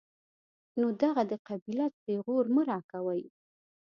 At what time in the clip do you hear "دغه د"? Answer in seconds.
1.01-1.33